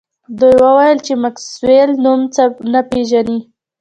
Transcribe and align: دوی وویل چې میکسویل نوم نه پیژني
دوی 0.39 0.55
وویل 0.65 0.97
چې 1.05 1.13
میکسویل 1.23 1.91
نوم 2.03 2.21
نه 2.73 2.81
پیژني 2.89 3.39